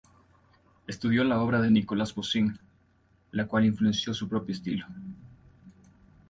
[0.87, 2.57] Estudió la obra de Nicolas Poussin,
[3.29, 4.87] la cual influenció su propio estilo.